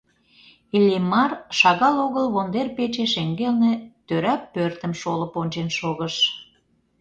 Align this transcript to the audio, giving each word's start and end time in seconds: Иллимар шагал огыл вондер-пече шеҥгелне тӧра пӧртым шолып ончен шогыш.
Иллимар 0.75 1.31
шагал 1.59 1.95
огыл 2.05 2.25
вондер-пече 2.35 3.05
шеҥгелне 3.13 3.71
тӧра 4.07 4.35
пӧртым 4.53 4.93
шолып 5.01 5.33
ончен 5.41 5.69
шогыш. 5.77 6.15